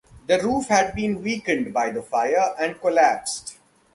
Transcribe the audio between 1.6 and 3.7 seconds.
by the fire and collapsed.